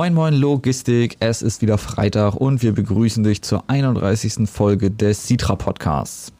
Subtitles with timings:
[0.00, 4.48] Moin Moin Logistik, es ist wieder Freitag und wir begrüßen dich zur 31.
[4.48, 6.32] Folge des Citra Podcasts.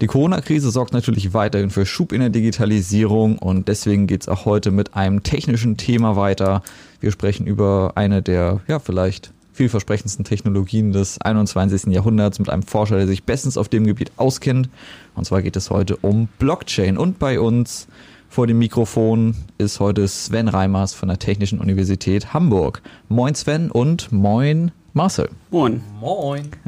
[0.00, 4.46] Die Corona-Krise sorgt natürlich weiterhin für Schub in der Digitalisierung und deswegen geht es auch
[4.46, 6.62] heute mit einem technischen Thema weiter.
[7.00, 11.92] Wir sprechen über eine der, ja, vielleicht vielversprechendsten Technologien des 21.
[11.92, 14.70] Jahrhunderts mit einem Forscher, der sich bestens auf dem Gebiet auskennt.
[15.14, 16.96] Und zwar geht es heute um Blockchain.
[16.96, 17.88] Und bei uns
[18.32, 22.80] vor dem Mikrofon ist heute Sven Reimers von der Technischen Universität Hamburg.
[23.10, 25.28] Moin Sven und moin Marcel.
[25.50, 25.82] Moin.
[26.00, 26.48] Moin.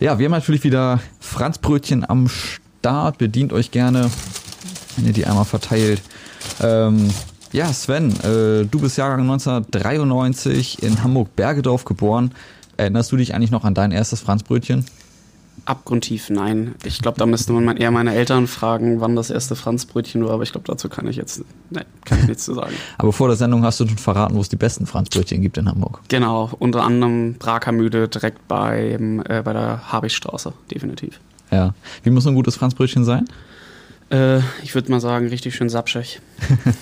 [0.00, 3.16] Ja, wir haben natürlich wieder Franzbrötchen am Start.
[3.16, 4.10] Bedient euch gerne,
[4.96, 6.02] wenn ihr die einmal verteilt.
[6.60, 7.08] Ähm,
[7.52, 12.32] ja, Sven, äh, du bist Jahrgang 1993 in Hamburg-Bergedorf geboren.
[12.76, 14.84] Erinnerst du dich eigentlich noch an dein erstes Franzbrötchen?
[15.66, 16.74] Abgrundtief nein.
[16.84, 20.42] Ich glaube, da müsste man eher meine Eltern fragen, wann das erste Franzbrötchen war, aber
[20.42, 22.74] ich glaube, dazu kann ich jetzt nein, kann ich nichts zu sagen.
[22.98, 25.68] aber vor der Sendung hast du schon verraten, wo es die besten Franzbrötchen gibt in
[25.68, 26.00] Hamburg.
[26.08, 31.20] Genau, unter anderem Brakermühle direkt beim, äh, bei der Habichstraße, definitiv.
[31.50, 31.74] Ja.
[32.02, 33.26] Wie muss ein gutes Franzbrötchen sein?
[34.10, 36.20] Äh, ich würde mal sagen, richtig schön sapschig.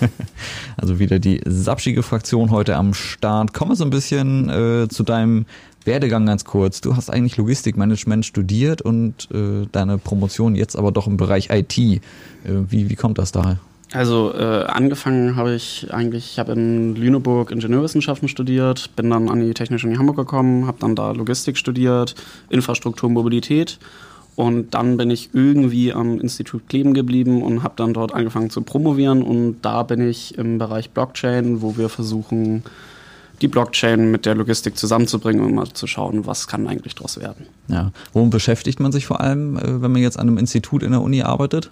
[0.77, 3.55] also wieder die sapschige Fraktion heute am Start.
[3.55, 5.47] Komme so ein bisschen äh, zu deinem
[5.87, 6.81] Werdegang ganz kurz.
[6.81, 11.79] Du hast eigentlich Logistikmanagement studiert und äh, deine Promotion jetzt aber doch im Bereich IT.
[11.79, 12.01] Äh,
[12.45, 13.59] wie, wie kommt das da?
[13.93, 19.41] Also äh, angefangen habe ich eigentlich, ich habe in Lüneburg Ingenieurwissenschaften studiert, bin dann an
[19.41, 22.15] die Technische Uni Hamburg gekommen, habe dann da Logistik studiert,
[22.49, 23.79] Infrastruktur Mobilität
[24.35, 28.63] und dann bin ich irgendwie am Institut kleben geblieben und habe dann dort angefangen zu
[28.63, 32.63] promovieren und da bin ich im Bereich Blockchain, wo wir versuchen,
[33.43, 37.47] die Blockchain mit der Logistik zusammenzubringen und mal zu schauen, was kann eigentlich daraus werden.
[37.69, 37.93] Ja.
[38.13, 41.03] Worum beschäftigt man sich vor allem, äh, wenn man jetzt an einem Institut in der
[41.03, 41.71] Uni arbeitet?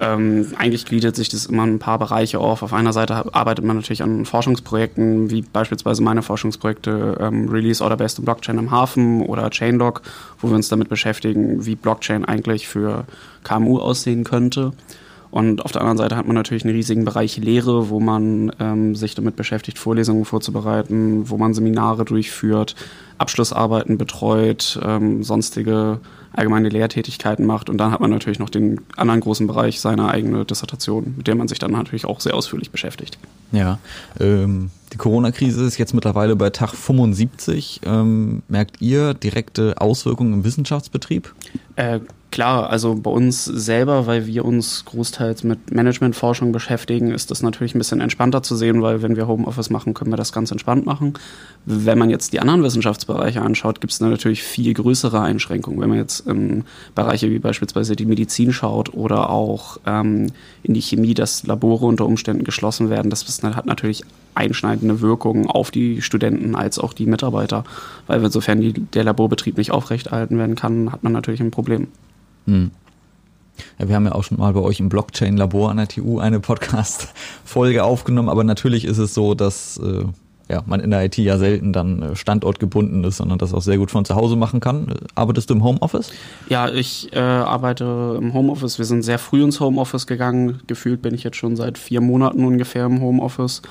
[0.00, 2.62] Ähm, eigentlich gliedert sich das immer in ein paar Bereiche auf.
[2.62, 7.96] Auf einer Seite arbeitet man natürlich an Forschungsprojekten, wie beispielsweise meine Forschungsprojekte ähm, Release Order
[7.96, 10.02] Based Blockchain im Hafen oder Chainlock,
[10.40, 13.06] wo wir uns damit beschäftigen, wie Blockchain eigentlich für
[13.42, 14.72] KMU aussehen könnte.
[15.30, 18.94] Und auf der anderen Seite hat man natürlich einen riesigen Bereich Lehre, wo man ähm,
[18.94, 22.74] sich damit beschäftigt, Vorlesungen vorzubereiten, wo man Seminare durchführt,
[23.18, 26.00] Abschlussarbeiten betreut, ähm, sonstige
[26.32, 27.68] allgemeine Lehrtätigkeiten macht.
[27.68, 31.34] Und dann hat man natürlich noch den anderen großen Bereich, seine eigene Dissertation, mit der
[31.34, 33.18] man sich dann natürlich auch sehr ausführlich beschäftigt.
[33.52, 33.78] Ja,
[34.20, 37.80] ähm, die Corona-Krise ist jetzt mittlerweile bei Tag 75.
[37.84, 41.34] Ähm, merkt ihr direkte Auswirkungen im Wissenschaftsbetrieb?
[41.76, 42.00] Äh,
[42.30, 47.74] Klar, also bei uns selber, weil wir uns großteils mit Managementforschung beschäftigen, ist das natürlich
[47.74, 50.84] ein bisschen entspannter zu sehen, weil wenn wir Homeoffice machen, können wir das ganz entspannt
[50.84, 51.14] machen.
[51.64, 55.80] Wenn man jetzt die anderen Wissenschaftsbereiche anschaut, gibt es natürlich viel größere Einschränkungen.
[55.80, 60.26] Wenn man jetzt in Bereiche wie beispielsweise die Medizin schaut oder auch ähm,
[60.62, 65.70] in die Chemie, dass Labore unter Umständen geschlossen werden, das hat natürlich einschneidende Wirkungen auf
[65.70, 67.64] die Studenten als auch die Mitarbeiter,
[68.06, 71.88] weil insofern die, der Laborbetrieb nicht aufrechterhalten werden kann, hat man natürlich ein Problem.
[72.46, 72.70] Hm.
[73.78, 76.40] Ja, wir haben ja auch schon mal bei euch im Blockchain-Labor an der TU eine
[76.40, 80.04] Podcast-Folge aufgenommen, aber natürlich ist es so, dass äh,
[80.48, 83.76] ja, man in der IT ja selten dann äh, standortgebunden ist, sondern das auch sehr
[83.76, 84.94] gut von zu Hause machen kann.
[85.14, 86.10] Arbeitest du im Homeoffice?
[86.48, 88.78] Ja, ich äh, arbeite im Homeoffice.
[88.78, 90.60] Wir sind sehr früh ins Homeoffice gegangen.
[90.66, 93.62] Gefühlt bin ich jetzt schon seit vier Monaten ungefähr im Homeoffice.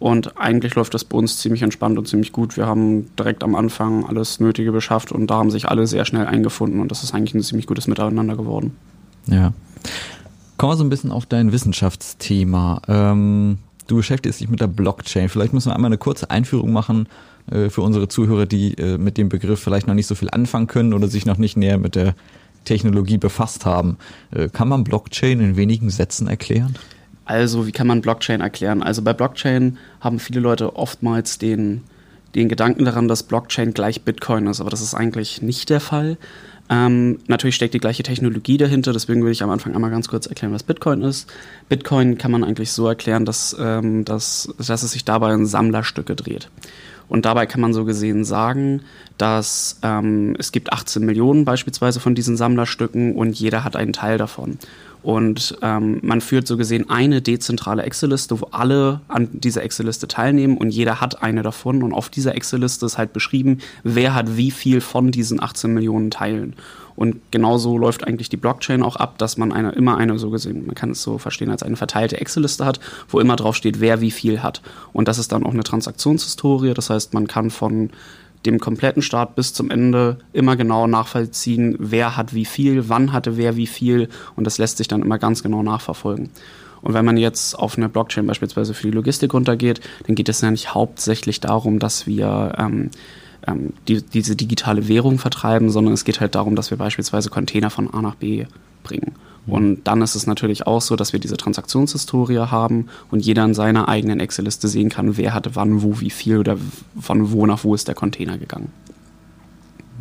[0.00, 2.56] Und eigentlich läuft das bei uns ziemlich entspannt und ziemlich gut.
[2.56, 6.26] Wir haben direkt am Anfang alles Nötige beschafft und da haben sich alle sehr schnell
[6.26, 8.74] eingefunden und das ist eigentlich ein ziemlich gutes Miteinander geworden.
[9.26, 9.52] Ja.
[10.56, 12.80] Kommen wir so ein bisschen auf dein Wissenschaftsthema.
[12.88, 13.58] Ähm,
[13.88, 15.28] du beschäftigst dich mit der Blockchain.
[15.28, 17.06] Vielleicht müssen wir einmal eine kurze Einführung machen
[17.50, 20.66] äh, für unsere Zuhörer, die äh, mit dem Begriff vielleicht noch nicht so viel anfangen
[20.66, 22.14] können oder sich noch nicht näher mit der
[22.64, 23.98] Technologie befasst haben.
[24.30, 26.74] Äh, kann man Blockchain in wenigen Sätzen erklären?
[27.30, 28.82] Also, wie kann man Blockchain erklären?
[28.82, 31.84] Also bei Blockchain haben viele Leute oftmals den,
[32.34, 36.18] den Gedanken daran, dass Blockchain gleich Bitcoin ist, aber das ist eigentlich nicht der Fall.
[36.68, 40.26] Ähm, natürlich steckt die gleiche Technologie dahinter, deswegen will ich am Anfang einmal ganz kurz
[40.26, 41.32] erklären, was Bitcoin ist.
[41.68, 46.16] Bitcoin kann man eigentlich so erklären, dass, ähm, dass, dass es sich dabei um Sammlerstücke
[46.16, 46.48] dreht.
[47.08, 48.82] Und dabei kann man so gesehen sagen,
[49.18, 54.18] dass ähm, es gibt 18 Millionen beispielsweise von diesen Sammlerstücken und jeder hat einen Teil
[54.18, 54.58] davon.
[55.02, 60.58] Und ähm, man führt so gesehen eine dezentrale Excel-Liste, wo alle an dieser Excel-Liste teilnehmen
[60.58, 61.82] und jeder hat eine davon.
[61.82, 66.10] Und auf dieser Excel-Liste ist halt beschrieben, wer hat wie viel von diesen 18 Millionen
[66.10, 66.54] Teilen.
[66.96, 70.66] Und genauso läuft eigentlich die Blockchain auch ab, dass man eine, immer eine so gesehen,
[70.66, 74.02] man kann es so verstehen, als eine verteilte Excel-Liste hat, wo immer drauf steht, wer
[74.02, 74.60] wie viel hat.
[74.92, 76.74] Und das ist dann auch eine Transaktionshistorie.
[76.74, 77.88] Das heißt, man kann von
[78.46, 83.36] dem kompletten Start bis zum Ende immer genau nachvollziehen, wer hat wie viel, wann hatte
[83.36, 86.30] wer wie viel und das lässt sich dann immer ganz genau nachverfolgen.
[86.82, 90.40] Und wenn man jetzt auf eine Blockchain beispielsweise für die Logistik runtergeht, dann geht es
[90.40, 92.90] ja nicht hauptsächlich darum, dass wir ähm,
[93.46, 97.70] ähm, die, diese digitale Währung vertreiben, sondern es geht halt darum, dass wir beispielsweise Container
[97.70, 98.46] von A nach B
[98.82, 99.14] bringen.
[99.46, 99.52] Mhm.
[99.52, 103.54] Und dann ist es natürlich auch so, dass wir diese Transaktionshistorie haben und jeder in
[103.54, 106.56] seiner eigenen Excel-Liste sehen kann, wer hatte wann, wo, wie viel oder
[106.98, 108.72] von wo nach wo ist der Container gegangen.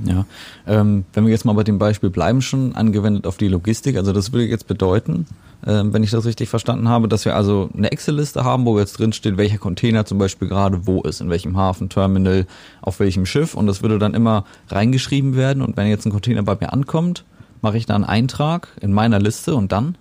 [0.06, 0.26] Ja,
[0.66, 4.14] ähm, wenn wir jetzt mal bei dem Beispiel bleiben, schon angewendet auf die Logistik, also
[4.14, 5.26] das würde jetzt bedeuten,
[5.66, 8.98] äh, wenn ich das richtig verstanden habe, dass wir also eine Excel-Liste haben, wo jetzt
[8.98, 12.48] drin steht, welcher Container zum Beispiel gerade wo ist, in welchem Hafen, Terminal,
[12.82, 16.44] auf welchem Schiff und das würde dann immer reingeschrieben werden und wenn jetzt ein Container
[16.44, 17.26] bei mir ankommt,
[17.62, 19.98] mache ich da einen Eintrag in meiner Liste und dann?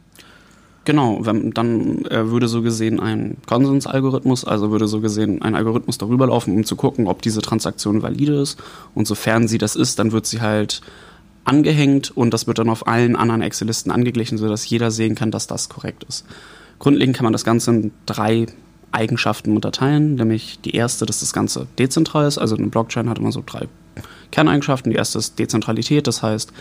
[0.84, 5.98] Genau, wenn, dann äh, würde so gesehen ein Konsensalgorithmus, also würde so gesehen ein Algorithmus
[5.98, 8.58] darüber laufen, um zu gucken, ob diese Transaktion valide ist.
[8.94, 10.80] Und sofern sie das ist, dann wird sie halt
[11.44, 15.46] angehängt und das wird dann auf allen anderen Excel-Listen angeglichen, sodass jeder sehen kann, dass
[15.46, 16.24] das korrekt ist.
[16.78, 18.46] Grundlegend kann man das Ganze in drei
[18.92, 22.38] Eigenschaften unterteilen, nämlich die erste, dass das Ganze dezentral ist.
[22.38, 23.68] Also eine Blockchain hat immer so drei
[24.30, 24.90] Kerneigenschaften.
[24.90, 26.52] Die erste ist Dezentralität, das heißt,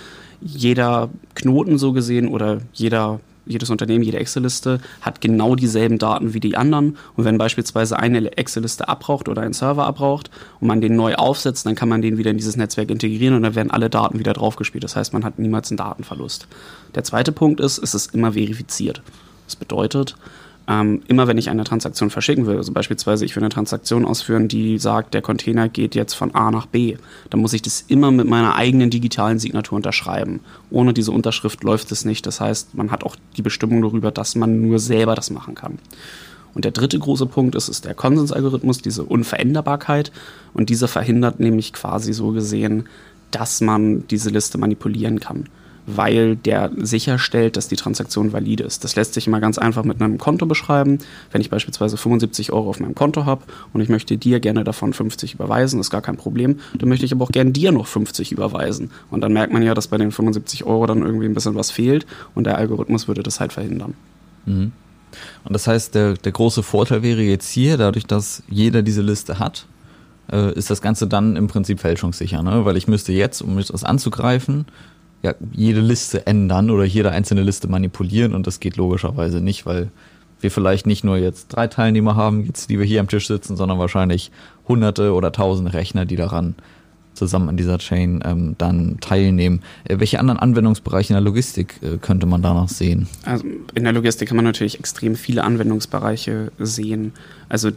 [0.42, 6.40] jeder Knoten so gesehen oder jeder jedes Unternehmen, jede Excel-Liste hat genau dieselben Daten wie
[6.40, 6.98] die anderen.
[7.16, 10.30] Und wenn beispielsweise eine Excel-Liste abbraucht oder ein Server abbraucht
[10.60, 13.44] und man den neu aufsetzt, dann kann man den wieder in dieses Netzwerk integrieren und
[13.44, 14.84] dann werden alle Daten wieder draufgespielt.
[14.84, 16.48] Das heißt, man hat niemals einen Datenverlust.
[16.96, 19.02] Der zweite Punkt ist, es ist immer verifiziert.
[19.46, 20.16] Das bedeutet,
[20.70, 24.50] ähm, immer wenn ich eine Transaktion verschicken will, also beispielsweise ich will eine Transaktion ausführen,
[24.50, 26.98] die sagt, der Container geht jetzt von A nach B,
[27.30, 30.42] dann muss ich das immer mit meiner eigenen digitalen Signatur unterschreiben.
[30.70, 32.26] Ohne diese Unterschrift läuft es nicht.
[32.26, 35.80] Das heißt, man hat auch die Bestimmung darüber, dass man nur selber das machen kann.
[36.54, 40.12] Und der dritte große Punkt ist, ist der Konsensalgorithmus, diese Unveränderbarkeit.
[40.54, 42.90] Und dieser verhindert nämlich quasi so gesehen,
[43.32, 45.46] dass man diese Liste manipulieren kann
[45.88, 48.84] weil der sicherstellt, dass die Transaktion valide ist.
[48.84, 51.00] Das lässt sich immer ganz einfach mit einem Konto beschreiben.
[51.32, 54.92] Wenn ich beispielsweise 75 Euro auf meinem Konto habe und ich möchte dir gerne davon
[54.92, 58.34] 50 überweisen, ist gar kein Problem, dann möchte ich aber auch gerne dir noch 50
[58.34, 58.92] überweisen.
[59.10, 61.72] Und dann merkt man ja, dass bei den 75 Euro dann irgendwie ein bisschen was
[61.72, 62.06] fehlt
[62.36, 63.94] und der Algorithmus würde das halt verhindern.
[64.46, 64.74] Mhm.
[65.46, 69.40] Und das heißt, der, der große Vorteil wäre jetzt hier, dadurch, dass jeder diese Liste
[69.40, 69.68] hat,
[70.30, 72.66] äh, ist das Ganze dann im Prinzip fälschungssicher, ne?
[72.66, 74.66] weil ich müsste jetzt, um das anzugreifen,
[75.24, 79.90] ja, jede Liste ändern oder jede einzelne Liste manipulieren und das geht logischerweise nicht, weil
[80.40, 83.58] wir vielleicht nicht nur jetzt drei Teilnehmer haben, jetzt, die wir hier am Tisch sitzen,
[83.58, 84.32] sondern wahrscheinlich
[84.68, 86.56] hunderte oder tausende Rechner, die daran
[87.18, 89.62] zusammen an dieser Chain ähm, dann teilnehmen.
[89.86, 93.08] Äh, welche anderen Anwendungsbereiche in der Logistik äh, könnte man da noch sehen?
[93.26, 93.44] Also
[93.74, 97.14] in der Logistik kann man natürlich extrem viele Anwendungsbereiche sehen.
[97.50, 97.72] Also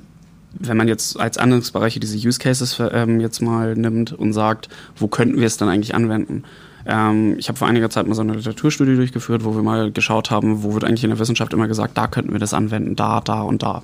[0.58, 5.08] wenn man jetzt als Anwendungsbereiche diese Use Cases ähm, jetzt mal nimmt und sagt, wo
[5.08, 6.44] könnten wir es dann eigentlich anwenden?
[6.90, 10.31] Ähm, ich habe vor einiger Zeit mal so eine Literaturstudie durchgeführt, wo wir mal geschaut
[10.31, 13.20] haben, wo wird eigentlich in der Wissenschaft immer gesagt, da könnten wir das anwenden, da,
[13.20, 13.82] da und da.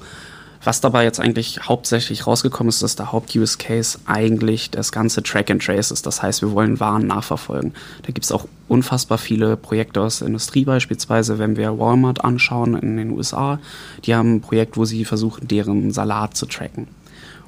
[0.65, 5.65] Was dabei jetzt eigentlich hauptsächlich rausgekommen ist, dass der Haupt-Use-Case eigentlich das ganze Track and
[5.65, 6.07] Trace ist.
[6.07, 7.73] Das heißt, wir wollen Waren nachverfolgen.
[8.03, 12.75] Da gibt es auch unfassbar viele Projekte aus der Industrie beispielsweise, wenn wir Walmart anschauen
[12.75, 13.61] in den USA.
[14.05, 16.89] Die haben ein Projekt, wo sie versuchen, deren Salat zu tracken.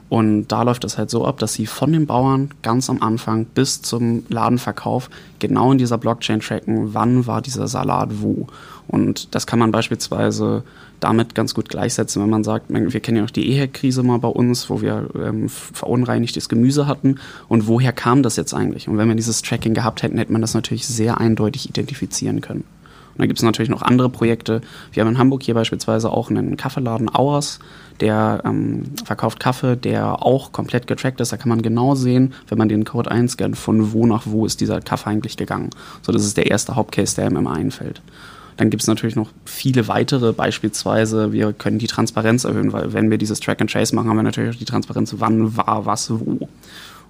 [0.08, 3.44] Und da läuft es halt so ab, dass sie von den Bauern ganz am Anfang
[3.44, 8.46] bis zum Ladenverkauf genau in dieser Blockchain tracken, wann war dieser Salat wo.
[8.86, 10.64] Und das kann man beispielsweise
[10.98, 14.28] damit ganz gut gleichsetzen, wenn man sagt, wir kennen ja noch die EHEC-Krise mal bei
[14.28, 17.16] uns, wo wir ähm, verunreinigtes Gemüse hatten.
[17.48, 18.88] Und woher kam das jetzt eigentlich?
[18.88, 22.64] Und wenn wir dieses Tracking gehabt hätten, hätte man das natürlich sehr eindeutig identifizieren können.
[23.18, 24.60] Und dann gibt es natürlich noch andere Projekte.
[24.92, 27.58] Wir haben in Hamburg hier beispielsweise auch einen Kaffeeladen Auers,
[27.98, 31.32] der ähm, verkauft Kaffee, der auch komplett getrackt ist.
[31.32, 34.60] Da kann man genau sehen, wenn man den Code einscannt, von wo nach wo ist
[34.60, 35.70] dieser Kaffee eigentlich gegangen.
[36.02, 38.00] So, das ist der erste Hauptcase, der einem immer einfällt.
[38.56, 43.10] Dann gibt es natürlich noch viele weitere, beispielsweise wir können die Transparenz erhöhen, weil wenn
[43.10, 46.10] wir dieses Track and Trace machen, haben wir natürlich auch die Transparenz, wann war was
[46.10, 46.48] wo.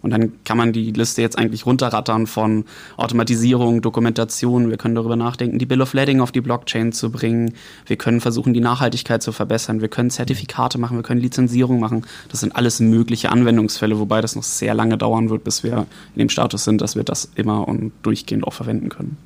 [0.02, 2.64] Und dann kann man die Liste jetzt eigentlich runterrattern von
[2.96, 4.70] Automatisierung, Dokumentation.
[4.70, 7.54] Wir können darüber nachdenken, die Bill of Lading auf die Blockchain zu bringen.
[7.86, 9.80] Wir können versuchen, die Nachhaltigkeit zu verbessern.
[9.80, 12.04] Wir können Zertifikate machen, wir können Lizenzierung machen.
[12.30, 16.18] Das sind alles mögliche Anwendungsfälle, wobei das noch sehr lange dauern wird, bis wir in
[16.18, 19.16] dem Status sind, dass wir das immer und durchgehend auch verwenden können.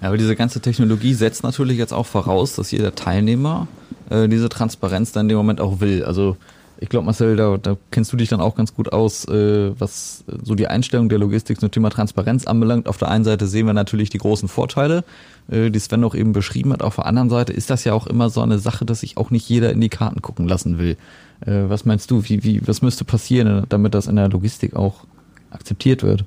[0.00, 3.68] Ja, aber diese ganze Technologie setzt natürlich jetzt auch voraus, dass jeder Teilnehmer
[4.08, 6.04] äh, diese Transparenz dann in dem Moment auch will.
[6.04, 6.36] Also
[6.80, 10.24] ich glaube, Marcel, da, da kennst du dich dann auch ganz gut aus, äh, was
[10.42, 12.88] so die Einstellung der Logistik zum Thema Transparenz anbelangt.
[12.88, 15.04] Auf der einen Seite sehen wir natürlich die großen Vorteile,
[15.50, 16.82] äh, die Sven auch eben beschrieben hat.
[16.82, 19.30] Auf der anderen Seite ist das ja auch immer so eine Sache, dass sich auch
[19.30, 20.96] nicht jeder in die Karten gucken lassen will.
[21.44, 25.04] Äh, was meinst du, wie, wie, was müsste passieren, damit das in der Logistik auch
[25.50, 26.24] akzeptiert wird?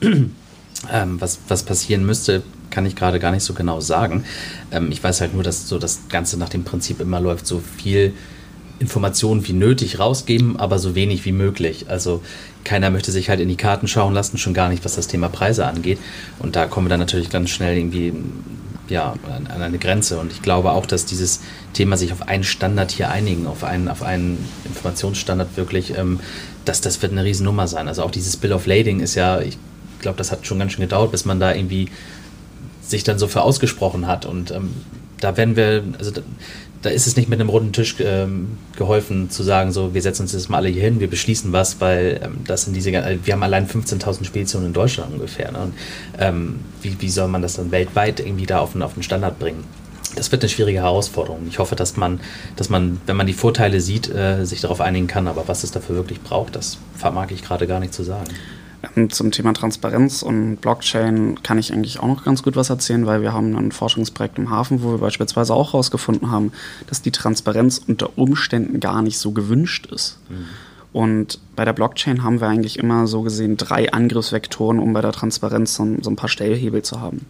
[0.92, 4.24] Ähm, was, was passieren müsste, kann ich gerade gar nicht so genau sagen.
[4.70, 7.60] Ähm, ich weiß halt nur, dass so das Ganze nach dem Prinzip immer läuft, so
[7.60, 8.12] viel
[8.78, 11.86] Informationen wie nötig rausgeben, aber so wenig wie möglich.
[11.88, 12.22] Also
[12.64, 15.28] keiner möchte sich halt in die Karten schauen lassen, schon gar nicht, was das Thema
[15.28, 15.98] Preise angeht.
[16.38, 18.12] Und da kommen wir dann natürlich ganz schnell irgendwie
[18.88, 20.18] ja, an eine Grenze.
[20.18, 21.40] Und ich glaube auch, dass dieses
[21.72, 26.20] Thema sich auf einen Standard hier einigen, auf einen, auf einen Informationsstandard wirklich, ähm,
[26.64, 27.88] dass das wird eine Riesennummer sein.
[27.88, 29.58] Also auch dieses Bill of Lading ist ja, ich
[30.00, 31.88] glaube, das hat schon ganz schön gedauert, bis man da irgendwie
[32.82, 34.26] sich dann so für ausgesprochen hat.
[34.26, 34.70] Und ähm,
[35.20, 36.12] da werden wir, also
[36.86, 40.22] da, ist es nicht mit einem runden Tisch ähm, geholfen zu sagen, so, wir setzen
[40.22, 43.32] uns jetzt mal alle hier hin, wir beschließen was, weil ähm, das sind diese, wir
[43.32, 45.52] haben allein 15.000 Speditionen in Deutschland ungefähr.
[45.52, 45.58] Ne?
[45.58, 45.74] Und
[46.18, 49.38] ähm, wie, wie soll man das dann weltweit irgendwie da auf einen, auf einen Standard
[49.38, 49.64] bringen?
[50.14, 51.40] Das wird eine schwierige Herausforderung.
[51.48, 52.20] Ich hoffe, dass man,
[52.54, 55.28] dass man, wenn man die Vorteile sieht, äh, sich darauf einigen kann.
[55.28, 58.30] Aber was es dafür wirklich braucht, das vermag ich gerade gar nicht zu sagen.
[58.94, 63.06] Ähm, zum Thema Transparenz und Blockchain kann ich eigentlich auch noch ganz gut was erzählen,
[63.06, 66.52] weil wir haben ein Forschungsprojekt im Hafen, wo wir beispielsweise auch herausgefunden haben,
[66.86, 70.18] dass die Transparenz unter Umständen gar nicht so gewünscht ist.
[70.28, 70.46] Mhm.
[70.92, 75.12] Und bei der Blockchain haben wir eigentlich immer so gesehen drei Angriffsvektoren, um bei der
[75.12, 77.26] Transparenz so, so ein paar Stellhebel zu haben.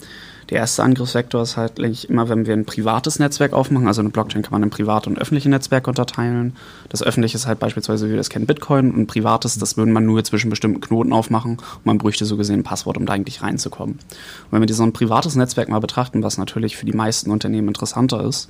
[0.51, 4.43] Der erste Angriffsvektor ist halt immer, wenn wir ein privates Netzwerk aufmachen, also eine Blockchain
[4.43, 6.55] kann man in private und öffentliche Netzwerke unterteilen.
[6.89, 10.07] Das öffentliche ist halt beispielsweise, wie wir das kennen, Bitcoin und privates, das würde man
[10.07, 13.43] nur zwischen bestimmten Knoten aufmachen und man bräuchte so gesehen ein Passwort, um da eigentlich
[13.43, 13.97] reinzukommen.
[13.97, 17.69] Und wenn wir so ein privates Netzwerk mal betrachten, was natürlich für die meisten Unternehmen
[17.69, 18.49] interessanter ist,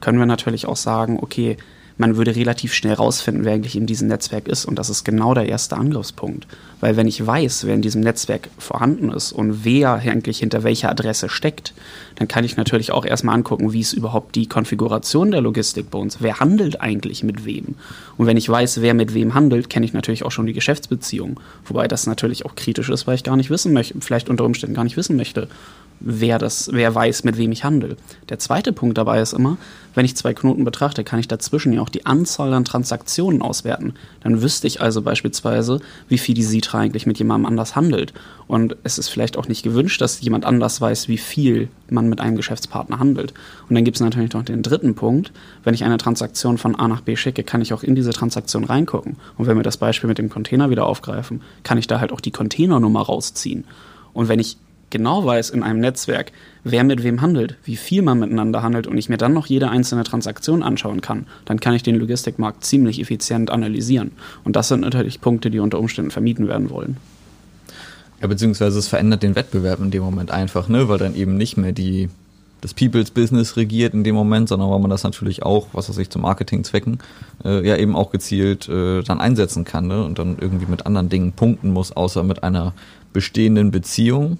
[0.00, 1.58] können wir natürlich auch sagen, okay,
[1.96, 4.64] man würde relativ schnell rausfinden, wer eigentlich in diesem Netzwerk ist.
[4.64, 6.46] Und das ist genau der erste Angriffspunkt.
[6.80, 10.90] Weil wenn ich weiß, wer in diesem Netzwerk vorhanden ist und wer eigentlich hinter welcher
[10.90, 11.72] Adresse steckt,
[12.16, 15.98] dann kann ich natürlich auch erstmal angucken, wie ist überhaupt die Konfiguration der Logistik bei
[15.98, 16.18] uns.
[16.20, 17.74] Wer handelt eigentlich mit wem?
[18.16, 21.40] Und wenn ich weiß, wer mit wem handelt, kenne ich natürlich auch schon die Geschäftsbeziehung.
[21.64, 24.76] Wobei das natürlich auch kritisch ist, weil ich gar nicht wissen möchte, vielleicht unter Umständen
[24.76, 25.48] gar nicht wissen möchte,
[26.00, 27.96] wer das, wer weiß, mit wem ich handle.
[28.28, 29.56] Der zweite Punkt dabei ist immer,
[29.94, 33.94] wenn ich zwei Knoten betrachte, kann ich dazwischen ja auch die Anzahl an Transaktionen auswerten.
[34.22, 38.12] Dann wüsste ich also beispielsweise, wie viel die Sitra eigentlich mit jemandem anders handelt.
[38.46, 42.20] Und es ist vielleicht auch nicht gewünscht, dass jemand anders weiß, wie viel man mit
[42.20, 43.32] einem Geschäftspartner handelt.
[43.68, 45.32] Und dann gibt es natürlich noch den dritten Punkt.
[45.62, 48.64] Wenn ich eine Transaktion von A nach B schicke, kann ich auch in diese Transaktion
[48.64, 49.16] reingucken.
[49.38, 52.20] Und wenn wir das Beispiel mit dem Container wieder aufgreifen, kann ich da halt auch
[52.20, 53.64] die Containernummer rausziehen.
[54.12, 54.58] Und wenn ich
[54.90, 56.30] genau weiß in einem Netzwerk,
[56.62, 59.68] wer mit wem handelt, wie viel man miteinander handelt und ich mir dann noch jede
[59.68, 64.12] einzelne Transaktion anschauen kann, dann kann ich den Logistikmarkt ziemlich effizient analysieren.
[64.44, 66.96] Und das sind natürlich Punkte, die unter Umständen vermieden werden wollen.
[68.24, 70.88] Ja, beziehungsweise es verändert den Wettbewerb in dem Moment einfach, ne?
[70.88, 72.08] weil dann eben nicht mehr die,
[72.62, 75.98] das People's Business regiert in dem Moment, sondern weil man das natürlich auch, was weiß
[75.98, 77.00] ich, zu Marketingzwecken,
[77.44, 80.02] äh, ja eben auch gezielt äh, dann einsetzen kann ne?
[80.02, 82.72] und dann irgendwie mit anderen Dingen punkten muss, außer mit einer
[83.12, 84.38] bestehenden Beziehung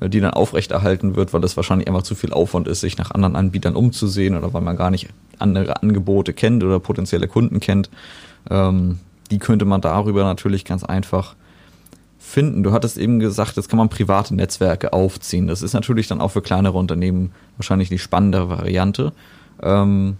[0.00, 3.10] äh, die dann aufrechterhalten wird, weil es wahrscheinlich einfach zu viel Aufwand ist, sich nach
[3.10, 7.90] anderen Anbietern umzusehen oder weil man gar nicht andere Angebote kennt oder potenzielle Kunden kennt.
[8.48, 11.34] Ähm, die könnte man darüber natürlich ganz einfach
[12.28, 12.62] finden.
[12.62, 15.46] Du hattest eben gesagt, jetzt kann man private Netzwerke aufziehen.
[15.46, 19.12] Das ist natürlich dann auch für kleinere Unternehmen wahrscheinlich die spannendere Variante.
[19.62, 20.16] Ähm,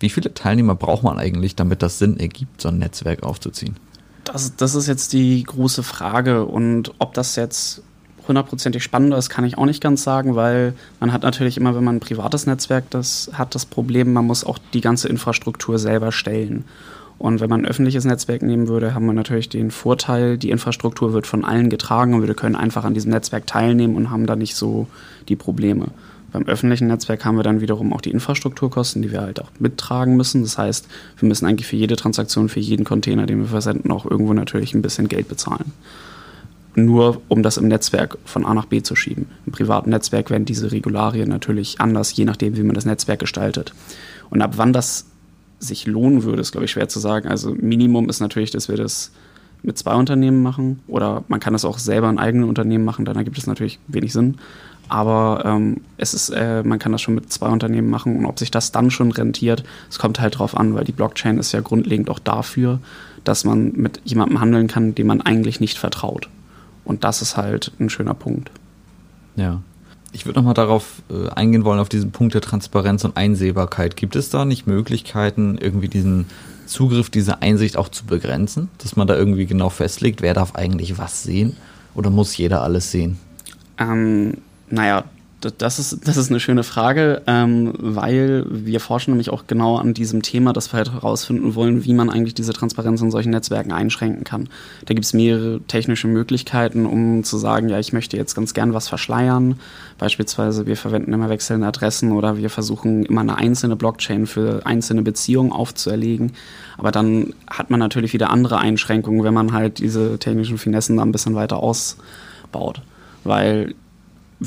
[0.00, 3.76] wie viele Teilnehmer braucht man eigentlich, damit das Sinn ergibt, so ein Netzwerk aufzuziehen?
[4.24, 7.82] Das, das ist jetzt die große Frage und ob das jetzt
[8.26, 11.84] hundertprozentig spannender ist, kann ich auch nicht ganz sagen, weil man hat natürlich immer, wenn
[11.84, 16.10] man ein privates Netzwerk das hat, das Problem, man muss auch die ganze Infrastruktur selber
[16.10, 16.64] stellen.
[17.18, 21.12] Und wenn man ein öffentliches Netzwerk nehmen würde, haben wir natürlich den Vorteil, die Infrastruktur
[21.12, 24.36] wird von allen getragen und wir können einfach an diesem Netzwerk teilnehmen und haben da
[24.36, 24.88] nicht so
[25.28, 25.86] die Probleme.
[26.32, 30.16] Beim öffentlichen Netzwerk haben wir dann wiederum auch die Infrastrukturkosten, die wir halt auch mittragen
[30.16, 30.42] müssen.
[30.42, 34.04] Das heißt, wir müssen eigentlich für jede Transaktion, für jeden Container, den wir versenden, auch
[34.04, 35.72] irgendwo natürlich ein bisschen Geld bezahlen
[36.76, 39.26] nur um das im Netzwerk von A nach B zu schieben.
[39.46, 43.72] Im privaten Netzwerk werden diese Regularien natürlich anders, je nachdem, wie man das Netzwerk gestaltet.
[44.30, 45.06] Und ab wann das
[45.66, 47.28] sich lohnen würde, ist, glaube ich, schwer zu sagen.
[47.28, 49.10] Also Minimum ist natürlich, dass wir das
[49.62, 53.16] mit zwei Unternehmen machen oder man kann das auch selber in eigenen Unternehmen machen, dann
[53.16, 54.36] ergibt es natürlich wenig Sinn.
[54.88, 58.38] Aber ähm, es ist, äh, man kann das schon mit zwei Unternehmen machen und ob
[58.38, 61.60] sich das dann schon rentiert, es kommt halt drauf an, weil die Blockchain ist ja
[61.60, 62.80] grundlegend auch dafür,
[63.24, 66.28] dass man mit jemandem handeln kann, dem man eigentlich nicht vertraut.
[66.84, 68.50] Und das ist halt ein schöner Punkt.
[69.36, 69.62] Ja.
[70.14, 73.96] Ich würde nochmal darauf äh, eingehen wollen, auf diesen Punkt der Transparenz und Einsehbarkeit.
[73.96, 76.26] Gibt es da nicht Möglichkeiten, irgendwie diesen
[76.66, 78.70] Zugriff, diese Einsicht auch zu begrenzen?
[78.78, 81.56] Dass man da irgendwie genau festlegt, wer darf eigentlich was sehen?
[81.96, 83.18] Oder muss jeder alles sehen?
[83.78, 84.38] Ähm,
[84.70, 85.04] naja,
[85.50, 89.94] das ist, das ist eine schöne Frage, ähm, weil wir forschen nämlich auch genau an
[89.94, 93.72] diesem Thema, dass wir halt herausfinden wollen, wie man eigentlich diese Transparenz in solchen Netzwerken
[93.72, 94.48] einschränken kann.
[94.86, 98.74] Da gibt es mehrere technische Möglichkeiten, um zu sagen, ja, ich möchte jetzt ganz gern
[98.74, 99.56] was verschleiern.
[99.98, 105.02] Beispielsweise, wir verwenden immer wechselnde Adressen oder wir versuchen immer eine einzelne Blockchain für einzelne
[105.02, 106.32] Beziehungen aufzuerlegen.
[106.76, 111.02] Aber dann hat man natürlich wieder andere Einschränkungen, wenn man halt diese technischen Finessen da
[111.02, 112.82] ein bisschen weiter ausbaut.
[113.22, 113.74] Weil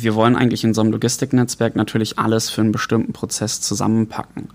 [0.02, 4.50] wir wollen eigentlich in so einem Logistiknetzwerk natürlich alles für einen bestimmten Prozess zusammenpacken.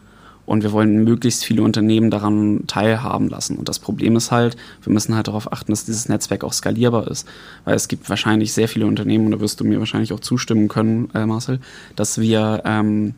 [0.45, 3.57] Und wir wollen möglichst viele Unternehmen daran teilhaben lassen.
[3.57, 7.09] Und das Problem ist halt, wir müssen halt darauf achten, dass dieses Netzwerk auch skalierbar
[7.09, 7.29] ist.
[7.65, 10.67] Weil es gibt wahrscheinlich sehr viele Unternehmen, und da wirst du mir wahrscheinlich auch zustimmen
[10.67, 11.61] können, äh, Marcel,
[11.95, 13.15] dass wir ähm,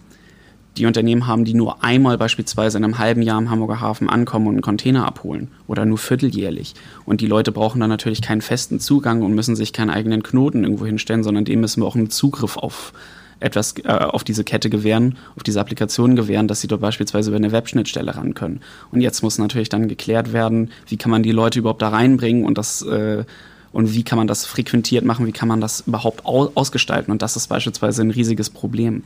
[0.77, 4.49] die Unternehmen haben, die nur einmal beispielsweise in einem halben Jahr im Hamburger Hafen ankommen
[4.49, 6.75] und einen Container abholen oder nur vierteljährlich.
[7.05, 10.65] Und die Leute brauchen dann natürlich keinen festen Zugang und müssen sich keinen eigenen Knoten
[10.65, 12.93] irgendwo hinstellen, sondern dem müssen wir auch einen Zugriff auf
[13.41, 17.37] etwas äh, auf diese Kette gewähren, auf diese Applikation gewähren, dass sie dort beispielsweise über
[17.37, 18.61] eine Webschnittstelle ran können.
[18.91, 22.45] Und jetzt muss natürlich dann geklärt werden, wie kann man die Leute überhaupt da reinbringen
[22.45, 23.25] und das äh,
[23.73, 27.11] und wie kann man das frequentiert machen, wie kann man das überhaupt ausgestalten.
[27.11, 29.03] Und das ist beispielsweise ein riesiges Problem.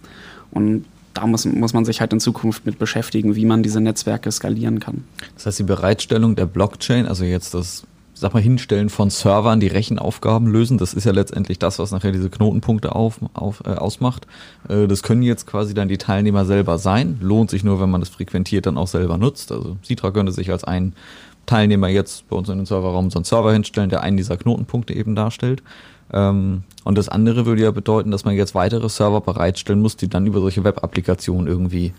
[0.50, 0.84] Und
[1.18, 4.80] da muss, muss man sich halt in Zukunft mit beschäftigen, wie man diese Netzwerke skalieren
[4.80, 5.04] kann.
[5.34, 7.84] Das heißt, die Bereitstellung der Blockchain, also jetzt das
[8.14, 10.78] sag mal, Hinstellen von Servern, die Rechenaufgaben lösen.
[10.78, 14.26] Das ist ja letztendlich das, was nachher diese Knotenpunkte auf, auf, äh, ausmacht.
[14.68, 17.18] Äh, das können jetzt quasi dann die Teilnehmer selber sein.
[17.20, 19.52] Lohnt sich nur, wenn man das frequentiert dann auch selber nutzt.
[19.52, 20.94] Also Citra könnte sich als ein
[21.46, 24.94] Teilnehmer jetzt bei uns in den Serverraum so einen Server hinstellen, der einen dieser Knotenpunkte
[24.94, 25.62] eben darstellt.
[26.12, 30.08] Ähm, und das andere würde ja bedeuten, dass man jetzt weitere Server bereitstellen muss, die
[30.08, 31.92] dann über solche Web-Applikationen irgendwie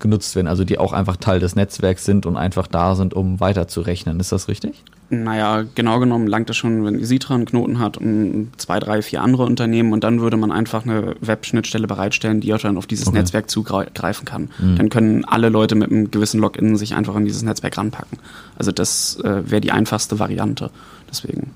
[0.00, 3.38] genutzt werden, also die auch einfach Teil des Netzwerks sind und einfach da sind, um
[3.38, 4.18] weiterzurechnen.
[4.18, 4.82] Ist das richtig?
[5.10, 9.22] Naja, genau genommen langt es schon, wenn Sitra einen Knoten hat und zwei, drei, vier
[9.22, 13.08] andere Unternehmen und dann würde man einfach eine Web-Schnittstelle bereitstellen, die auch dann auf dieses
[13.08, 13.18] okay.
[13.18, 14.50] Netzwerk zugreifen kann.
[14.58, 14.76] Mhm.
[14.76, 18.18] Dann können alle Leute mit einem gewissen Login sich einfach an dieses Netzwerk ranpacken.
[18.56, 20.70] Also das äh, wäre die einfachste Variante.
[21.10, 21.50] Deswegen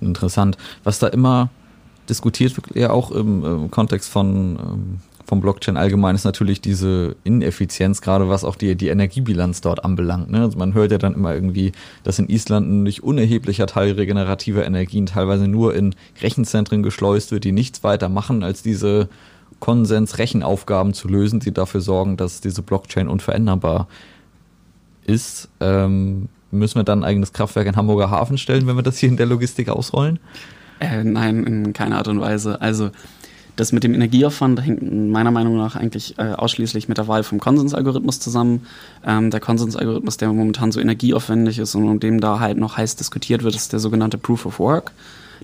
[0.00, 0.56] interessant.
[0.84, 1.50] Was da immer
[2.08, 7.16] diskutiert wird, ja auch im, im Kontext von ähm, vom Blockchain allgemein ist natürlich diese
[7.24, 10.30] Ineffizienz, gerade was auch die, die Energiebilanz dort anbelangt.
[10.30, 10.42] Ne?
[10.42, 11.72] Also man hört ja dann immer irgendwie,
[12.04, 17.44] dass in Island ein nicht unerheblicher Teil regenerativer Energien teilweise nur in Rechenzentren geschleust wird,
[17.44, 19.08] die nichts weiter machen, als diese
[19.58, 23.88] Konsens-Rechenaufgaben zu lösen, die dafür sorgen, dass diese Blockchain unveränderbar
[25.06, 25.48] ist.
[25.60, 26.28] Ähm,
[26.58, 29.16] Müssen wir dann ein eigenes Kraftwerk in Hamburger Hafen stellen, wenn wir das hier in
[29.16, 30.18] der Logistik ausrollen?
[30.80, 32.60] Äh, nein, in keiner Art und Weise.
[32.60, 32.90] Also
[33.56, 37.40] das mit dem Energieaufwand hängt meiner Meinung nach eigentlich äh, ausschließlich mit der Wahl vom
[37.40, 38.66] Konsensalgorithmus zusammen.
[39.04, 42.96] Ähm, der Konsensalgorithmus, der momentan so energieaufwendig ist und um dem da halt noch heiß
[42.96, 44.92] diskutiert wird, ist der sogenannte Proof of Work.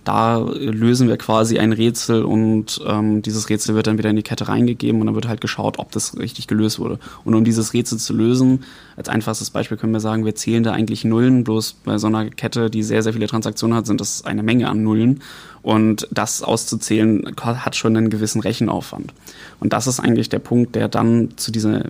[0.04, 4.22] Da lösen wir quasi ein Rätsel und ähm, dieses Rätsel wird dann wieder in die
[4.22, 6.98] Kette reingegeben und dann wird halt geschaut, ob das richtig gelöst wurde.
[7.24, 8.64] Und um dieses Rätsel zu lösen,
[8.96, 12.30] als einfachstes Beispiel können wir sagen, wir zählen da eigentlich Nullen, bloß bei so einer
[12.30, 15.20] Kette, die sehr, sehr viele Transaktionen hat, sind das eine Menge an Nullen.
[15.62, 19.14] Und das auszuzählen hat schon einen gewissen Rechenaufwand.
[19.60, 21.84] Und das ist eigentlich der Punkt, der dann zu dieser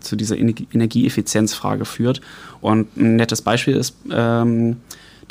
[0.00, 2.20] zu dieser Energieeffizienzfrage führt.
[2.60, 4.76] Und ein nettes Beispiel ist, ähm,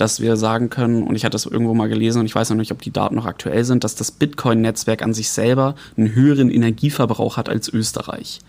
[0.01, 2.57] dass wir sagen können, und ich hatte das irgendwo mal gelesen und ich weiß noch
[2.57, 6.49] nicht, ob die Daten noch aktuell sind, dass das Bitcoin-Netzwerk an sich selber einen höheren
[6.49, 8.39] Energieverbrauch hat als Österreich.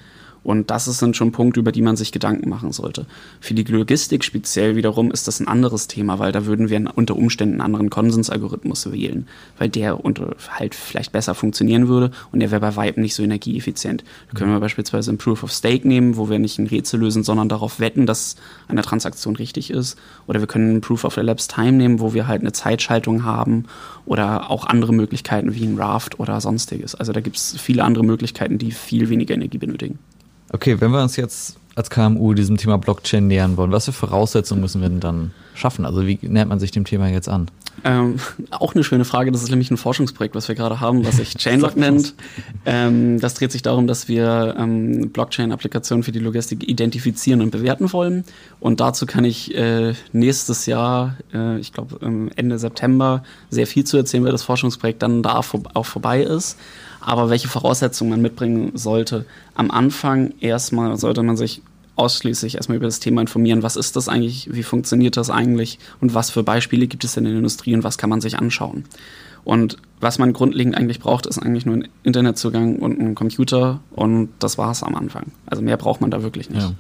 [0.45, 3.07] Und das sind schon Punkte, über die man sich Gedanken machen sollte.
[3.41, 7.17] Für die Logistik speziell wiederum ist das ein anderes Thema, weil da würden wir unter
[7.17, 9.29] Umständen einen anderen Konsensalgorithmus wählen,
[9.59, 13.23] weil der unter, halt vielleicht besser funktionieren würde und der wäre bei Weitem nicht so
[13.23, 14.03] energieeffizient.
[14.31, 17.23] Da können wir beispielsweise ein Proof of Stake nehmen, wo wir nicht ein Rätsel lösen,
[17.23, 18.37] sondern darauf wetten, dass
[18.69, 19.97] eine Transaktion richtig ist.
[20.27, 23.67] Oder wir können ein Proof of Elapsed Time nehmen, wo wir halt eine Zeitschaltung haben
[24.07, 26.95] oder auch andere Möglichkeiten wie ein Raft oder sonstiges.
[26.95, 29.99] Also da gibt es viele andere Möglichkeiten, die viel weniger Energie benötigen.
[30.53, 34.61] Okay, wenn wir uns jetzt als KMU diesem Thema Blockchain nähern wollen, was für Voraussetzungen
[34.61, 35.87] müssen wir denn dann schaffen?
[35.87, 37.51] Also wie nähert man sich dem Thema jetzt an?
[37.85, 38.17] Ähm,
[38.51, 39.33] auch eine schöne Frage.
[39.33, 42.15] Das ist nämlich ein Forschungsprojekt, was wir gerade haben, was sich Chainlock nennt.
[42.67, 47.93] Ähm, das dreht sich darum, dass wir ähm, Blockchain-Applikationen für die Logistik identifizieren und bewerten
[47.93, 48.25] wollen.
[48.61, 51.99] Und dazu kann ich äh, nächstes Jahr, äh, ich glaube
[52.37, 55.41] Ende September, sehr viel zu erzählen, weil das Forschungsprojekt dann da
[55.75, 56.59] auch vorbei ist.
[57.05, 61.63] Aber welche Voraussetzungen man mitbringen sollte, am Anfang erstmal sollte man sich
[61.97, 63.63] ausschließlich erstmal über das Thema informieren.
[63.63, 64.49] Was ist das eigentlich?
[64.53, 65.79] Wie funktioniert das eigentlich?
[66.01, 68.85] Und was für Beispiele gibt es in der Industrie und was kann man sich anschauen?
[69.45, 74.31] Und was man grundlegend eigentlich braucht, ist eigentlich nur ein Internetzugang und ein Computer und
[74.39, 75.33] das war es am Anfang.
[75.47, 76.63] Also mehr braucht man da wirklich nicht.
[76.63, 76.75] Ja.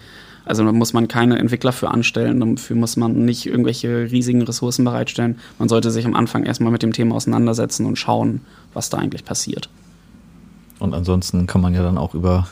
[0.44, 4.85] Also da muss man keine Entwickler für anstellen, dafür muss man nicht irgendwelche riesigen Ressourcen
[4.85, 5.38] bereitstellen.
[5.58, 8.40] Man sollte sich am Anfang erstmal mit dem Thema auseinandersetzen und schauen,
[8.74, 9.68] was da eigentlich passiert.
[10.82, 12.48] Und ansonsten kann man ja dann auch über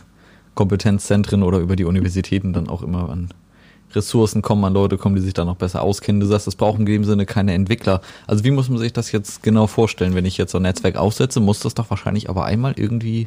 [0.54, 3.30] Kompetenzzentren oder über die Universitäten dann auch immer an
[3.92, 6.20] Ressourcen kommen, an Leute kommen, die sich da noch besser auskennen.
[6.20, 8.00] Du sagst, das brauchen in dem Sinne keine Entwickler.
[8.28, 10.94] Also wie muss man sich das jetzt genau vorstellen, wenn ich jetzt so ein Netzwerk
[10.94, 13.26] aufsetze, muss das doch wahrscheinlich aber einmal irgendwie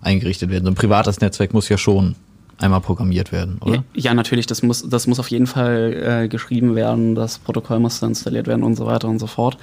[0.00, 0.66] eingerichtet werden.
[0.66, 2.14] So ein privates Netzwerk muss ja schon
[2.58, 3.74] einmal programmiert werden, oder?
[3.74, 7.80] Ja, ja, natürlich, das muss, das muss auf jeden Fall äh, geschrieben werden, das Protokoll
[7.80, 9.56] muss dann installiert werden und so weiter und so fort.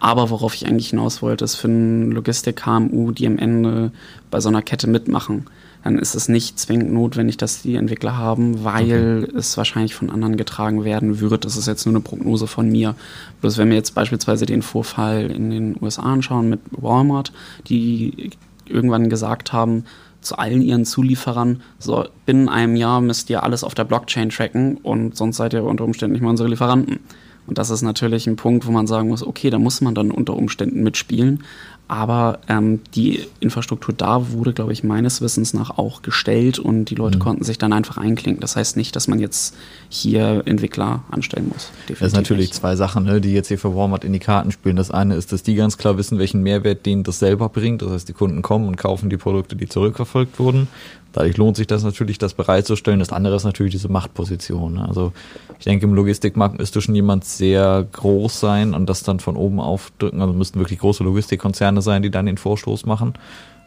[0.00, 3.92] Aber worauf ich eigentlich hinaus wollte, ist für ein Logistik-KMU, die am Ende
[4.30, 5.44] bei so einer Kette mitmachen
[5.84, 9.36] dann ist es nicht zwingend notwendig, dass die Entwickler haben, weil okay.
[9.38, 11.44] es wahrscheinlich von anderen getragen werden wird.
[11.44, 12.94] Das ist jetzt nur eine Prognose von mir.
[13.40, 17.32] Bloß wenn wir jetzt beispielsweise den Vorfall in den USA anschauen mit Walmart,
[17.68, 18.30] die
[18.66, 19.84] irgendwann gesagt haben,
[20.20, 24.78] zu allen ihren Zulieferern, so binnen einem Jahr müsst ihr alles auf der Blockchain tracken
[24.78, 27.00] und sonst seid ihr unter Umständen nicht mehr unsere Lieferanten.
[27.46, 30.10] Und das ist natürlich ein Punkt, wo man sagen muss, okay, da muss man dann
[30.10, 31.44] unter Umständen mitspielen.
[31.88, 36.94] Aber ähm, die Infrastruktur da wurde, glaube ich, meines Wissens nach auch gestellt und die
[36.94, 37.22] Leute mhm.
[37.22, 38.42] konnten sich dann einfach einklinken.
[38.42, 39.56] Das heißt nicht, dass man jetzt
[39.88, 41.70] hier Entwickler anstellen muss.
[41.88, 42.54] Definitiv das sind natürlich nicht.
[42.54, 44.76] zwei Sachen, ne, die jetzt hier für Walmart in die Karten spielen.
[44.76, 47.80] Das eine ist, dass die ganz klar wissen, welchen Mehrwert denen das selber bringt.
[47.80, 50.68] Das heißt, die Kunden kommen und kaufen die Produkte, die zurückverfolgt wurden.
[51.12, 52.98] Dadurch lohnt sich das natürlich, das bereitzustellen.
[52.98, 54.74] Das andere ist natürlich diese Machtposition.
[54.74, 54.86] Ne?
[54.86, 55.12] Also
[55.58, 59.58] ich denke, im Logistikmarkt müsste schon jemand sehr groß sein und das dann von oben
[59.58, 60.20] aufdrücken.
[60.20, 63.14] Also müssten wirklich große Logistikkonzerne sein, die dann den Vorstoß machen.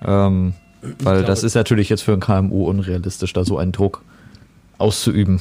[0.05, 4.03] Ähm, weil glaube, das ist natürlich jetzt für ein KMU unrealistisch, da so einen Druck
[4.81, 5.39] auszuüben.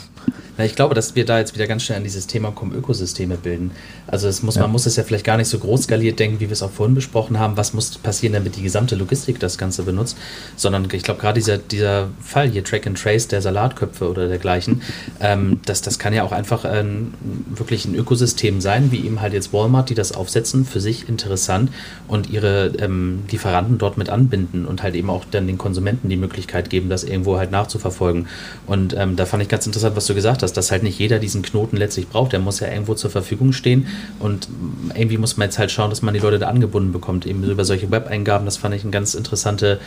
[0.61, 3.39] Na, ich glaube, dass wir da jetzt wieder ganz schnell an dieses Thema kommen, Ökosysteme
[3.39, 3.71] bilden.
[4.07, 4.61] Also muss, ja.
[4.61, 6.71] man muss es ja vielleicht gar nicht so groß skaliert denken, wie wir es auch
[6.71, 10.19] vorhin besprochen haben, was muss passieren, damit die gesamte Logistik das Ganze benutzt,
[10.57, 14.83] sondern ich glaube gerade dieser, dieser Fall hier, Track and Trace der Salatköpfe oder dergleichen,
[15.21, 17.15] ähm, das, das kann ja auch einfach ein,
[17.49, 21.71] wirklich ein Ökosystem sein, wie eben halt jetzt Walmart, die das aufsetzen, für sich interessant
[22.07, 26.17] und ihre ähm, Lieferanten dort mit anbinden und halt eben auch dann den Konsumenten die
[26.17, 28.27] Möglichkeit geben, das irgendwo halt nachzuverfolgen.
[28.67, 31.19] Und ähm, da fand ich ganz interessant, was du gesagt hast, dass halt nicht jeder
[31.19, 32.33] diesen Knoten letztlich braucht.
[32.33, 33.87] Der muss ja irgendwo zur Verfügung stehen
[34.19, 34.49] und
[34.95, 37.65] irgendwie muss man jetzt halt schauen, dass man die Leute da angebunden bekommt, eben über
[37.65, 38.45] solche Web-Eingaben.
[38.45, 39.81] Das fand ich eine ganz interessante,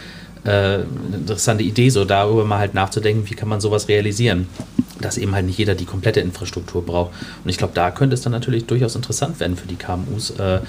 [0.46, 0.82] äh,
[1.14, 4.48] interessante Idee, so darüber mal halt nachzudenken, wie kann man sowas realisieren
[5.02, 7.12] dass eben halt nicht jeder die komplette Infrastruktur braucht.
[7.44, 10.60] Und ich glaube, da könnte es dann natürlich durchaus interessant werden für die KMUs, äh,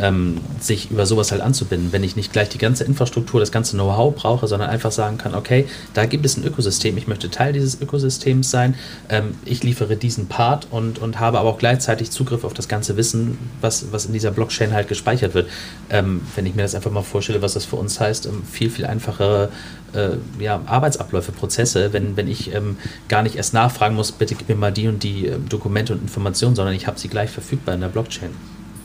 [0.00, 3.76] ähm, sich über sowas halt anzubinden, wenn ich nicht gleich die ganze Infrastruktur, das ganze
[3.76, 7.52] Know-how brauche, sondern einfach sagen kann, okay, da gibt es ein Ökosystem, ich möchte Teil
[7.52, 8.74] dieses Ökosystems sein,
[9.08, 12.96] ähm, ich liefere diesen Part und, und habe aber auch gleichzeitig Zugriff auf das ganze
[12.96, 15.48] Wissen, was, was in dieser Blockchain halt gespeichert wird.
[15.90, 18.70] Ähm, wenn ich mir das einfach mal vorstelle, was das für uns heißt, ähm, viel,
[18.70, 19.50] viel einfachere
[19.94, 20.10] äh,
[20.42, 22.76] ja, Arbeitsabläufe, Prozesse, wenn, wenn ich ähm,
[23.08, 26.02] gar nicht erst nachfragen muss, bitte gib mir mal die und die äh, Dokumente und
[26.02, 28.30] Informationen, sondern ich habe sie gleich verfügbar in der Blockchain.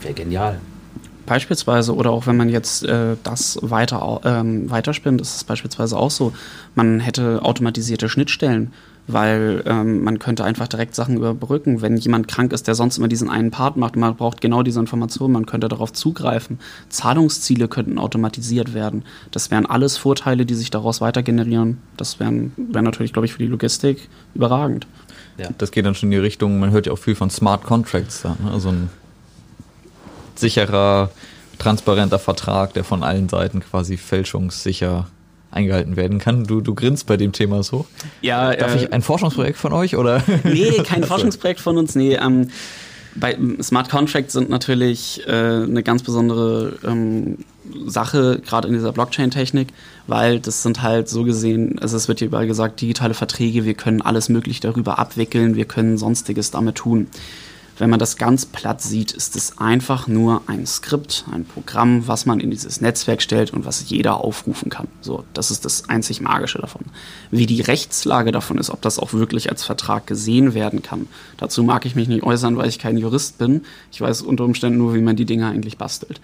[0.02, 0.60] Wäre genial.
[1.26, 6.12] Beispielsweise, oder auch wenn man jetzt äh, das weiter ähm, weiterspinnt, ist es beispielsweise auch
[6.12, 6.34] so,
[6.76, 8.74] man hätte automatisierte Schnittstellen,
[9.08, 11.82] weil ähm, man könnte einfach direkt Sachen überbrücken.
[11.82, 14.80] Wenn jemand krank ist, der sonst immer diesen einen Part macht, man braucht genau diese
[14.80, 16.60] Information, man könnte darauf zugreifen.
[16.90, 19.04] Zahlungsziele könnten automatisiert werden.
[19.32, 21.80] Das wären alles Vorteile, die sich daraus weiter generieren.
[21.98, 24.88] Das wäre wär natürlich, glaube ich, für die Logistik überragend.
[25.38, 25.50] Ja.
[25.58, 28.22] Das geht dann schon in die Richtung, man hört ja auch viel von Smart Contracts
[28.22, 28.52] da, ne?
[28.52, 28.90] also ein
[30.36, 31.10] sicherer,
[31.60, 35.08] transparenter Vertrag, der von allen Seiten quasi fälschungssicher
[35.52, 36.46] eingehalten werden kann.
[36.46, 37.86] Du, du grinst bei dem Thema so.
[38.22, 40.24] Ja, Darf äh, ich ein Forschungsprojekt von euch oder?
[40.44, 42.16] Nee, kein Forschungsprojekt von uns, nee.
[42.16, 42.50] Ähm,
[43.16, 47.38] bei Smart Contracts sind natürlich äh, eine ganz besondere ähm,
[47.86, 49.70] Sache, gerade in dieser Blockchain-Technik,
[50.08, 53.74] weil das sind halt so gesehen, also es wird hier überall gesagt, digitale Verträge, wir
[53.74, 57.08] können alles möglich darüber abwickeln, wir können sonstiges damit tun.
[57.76, 62.28] Wenn man das ganz platt sieht, ist es einfach nur ein Skript, ein Programm, was
[62.28, 64.88] man in dieses Netzwerk stellt und was jeder aufrufen kann.
[65.02, 66.84] So, das ist das einzig Magische davon.
[67.32, 71.08] Wie die Rechtslage davon ist, ob das auch wirklich als Vertrag gesehen werden kann,
[71.38, 73.64] dazu mag ich mich nicht äußern, weil ich kein Jurist bin.
[73.92, 76.22] Ich weiß unter Umständen nur, wie man die Dinge eigentlich bastelt.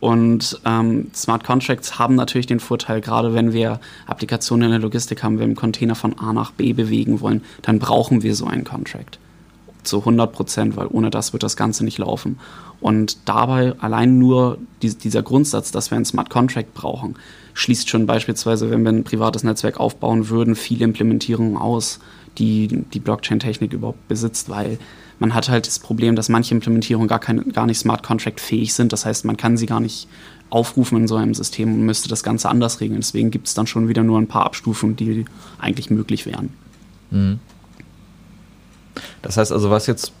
[0.00, 5.22] Und ähm, Smart Contracts haben natürlich den Vorteil, gerade wenn wir Applikationen in der Logistik
[5.22, 8.46] haben, wenn wir einen Container von A nach B bewegen wollen, dann brauchen wir so
[8.46, 9.18] einen Contract
[9.86, 12.38] zu 100 Prozent, weil ohne das wird das Ganze nicht laufen.
[12.80, 17.16] Und dabei allein nur die, dieser Grundsatz, dass wir ein Smart Contract brauchen,
[17.54, 22.00] schließt schon beispielsweise, wenn wir ein privates Netzwerk aufbauen würden, viele Implementierungen aus,
[22.38, 24.78] die die Blockchain-Technik überhaupt besitzt, weil
[25.18, 28.74] man hat halt das Problem, dass manche Implementierungen gar, kein, gar nicht Smart Contract fähig
[28.74, 28.92] sind.
[28.92, 30.08] Das heißt, man kann sie gar nicht
[30.50, 33.00] aufrufen in so einem System und müsste das Ganze anders regeln.
[33.00, 35.24] Deswegen gibt es dann schon wieder nur ein paar Abstufungen, die
[35.58, 36.50] eigentlich möglich wären.
[37.10, 37.40] Mhm.
[39.22, 40.12] Das heißt also, was jetzt,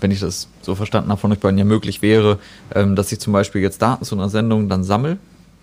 [0.00, 2.38] wenn ich das so verstanden habe von euch beiden, ja möglich wäre,
[2.74, 5.18] ähm, dass ich zum Beispiel jetzt Daten zu einer Sendung dann sammle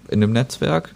[0.10, 0.94] in dem Netzwerk,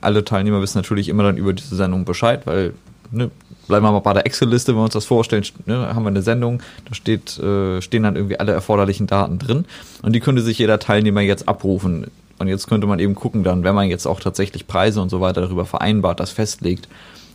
[0.00, 2.74] alle Teilnehmer wissen natürlich immer dann über diese Sendung Bescheid, weil,
[3.10, 3.30] ne,
[3.68, 6.22] bleiben wir mal bei der Excel-Liste, wenn wir uns das vorstellen, ne, haben wir eine
[6.22, 9.64] Sendung, da steht, äh, stehen dann irgendwie alle erforderlichen Daten drin
[10.02, 12.08] und die könnte sich jeder Teilnehmer jetzt abrufen.
[12.38, 15.20] Und jetzt könnte man eben gucken, dann, wenn man jetzt auch tatsächlich Preise und so
[15.20, 16.88] weiter darüber vereinbart, das festlegt,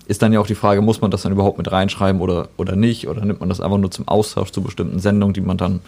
[0.07, 2.75] ist dann ja auch die Frage, muss man das dann überhaupt mit reinschreiben oder, oder
[2.75, 3.07] nicht?
[3.07, 5.81] Oder nimmt man das einfach nur zum Austausch zu bestimmten Sendungen, die man dann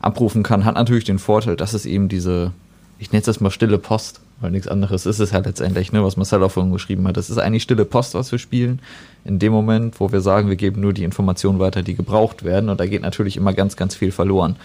[0.00, 0.64] abrufen kann?
[0.64, 2.52] Hat natürlich den Vorteil, dass es eben diese,
[2.98, 6.02] ich nenne es jetzt mal stille Post, weil nichts anderes ist es ja letztendlich, ne,
[6.04, 7.16] was Marcel auch vorhin geschrieben hat.
[7.16, 8.80] Das ist eigentlich stille Post, was wir spielen.
[9.24, 12.70] In dem Moment, wo wir sagen, wir geben nur die Informationen weiter, die gebraucht werden.
[12.70, 14.56] Und da geht natürlich immer ganz, ganz viel verloren.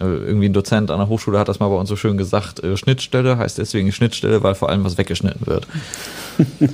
[0.00, 2.64] Äh, irgendwie ein Dozent an der Hochschule hat das mal bei uns so schön gesagt,
[2.64, 5.66] äh, Schnittstelle heißt deswegen Schnittstelle, weil vor allem was weggeschnitten wird.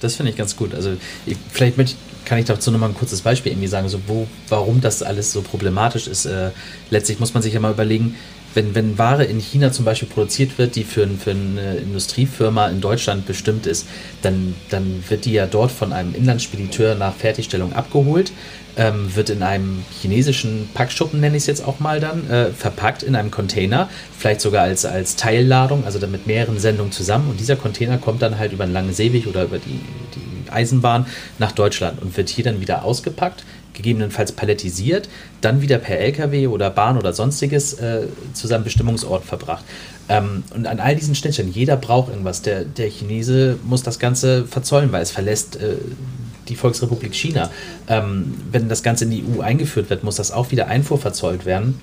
[0.00, 0.74] Das finde ich ganz gut.
[0.74, 4.26] Also ich, vielleicht mit, kann ich dazu nochmal ein kurzes Beispiel irgendwie sagen, so wo,
[4.48, 6.26] warum das alles so problematisch ist.
[6.26, 6.50] Äh,
[6.90, 8.16] letztlich muss man sich ja mal überlegen,
[8.54, 12.80] wenn, wenn Ware in China zum Beispiel produziert wird, die für, für eine Industriefirma in
[12.80, 13.86] Deutschland bestimmt ist,
[14.22, 18.32] dann, dann wird die ja dort von einem Inlandsspediteur nach Fertigstellung abgeholt
[18.76, 23.02] ähm, wird in einem chinesischen Packschuppen, nenne ich es jetzt auch mal dann, äh, verpackt
[23.02, 27.28] in einem Container, vielleicht sogar als, als Teilladung, also dann mit mehreren Sendungen zusammen.
[27.28, 29.80] Und dieser Container kommt dann halt über einen langen Seeweg oder über die,
[30.14, 31.06] die Eisenbahn
[31.38, 35.08] nach Deutschland und wird hier dann wieder ausgepackt, gegebenenfalls palettisiert,
[35.40, 39.64] dann wieder per LKW oder Bahn oder sonstiges äh, zu seinem Bestimmungsort verbracht.
[40.08, 42.42] Ähm, und an all diesen Schnittstellen, jeder braucht irgendwas.
[42.42, 45.76] Der, der Chinese muss das Ganze verzollen, weil es verlässt äh,
[46.48, 47.50] die Volksrepublik China.
[47.88, 51.46] Ähm, wenn das Ganze in die EU eingeführt wird, muss das auch wieder Einfuhr verzollt
[51.46, 51.78] werden.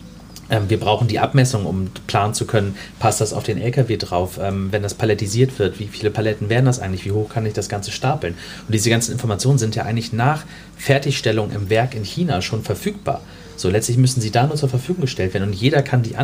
[0.49, 4.39] Ähm, wir brauchen die Abmessung, um planen zu können, passt das auf den LKW drauf,
[4.41, 7.53] ähm, wenn das palettisiert wird, wie viele Paletten werden das eigentlich, wie hoch kann ich
[7.53, 8.33] das Ganze stapeln.
[8.33, 10.43] Und diese ganzen Informationen sind ja eigentlich nach
[10.77, 13.21] Fertigstellung im Werk in China schon verfügbar.
[13.55, 16.15] So, letztlich müssen sie da nur zur Verfügung gestellt werden und jeder kann die